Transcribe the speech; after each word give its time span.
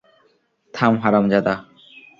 থাম, 0.73 0.93
হারামজাদা! 1.03 1.55